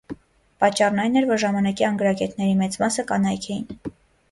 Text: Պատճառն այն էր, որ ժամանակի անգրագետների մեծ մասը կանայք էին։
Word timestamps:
Պատճառն 0.63 1.01
այն 1.03 1.19
էր, 1.21 1.27
որ 1.33 1.41
ժամանակի 1.43 1.87
անգրագետների 1.91 2.57
մեծ 2.65 2.81
մասը 2.87 3.09
կանայք 3.15 3.49
էին։ 3.57 3.95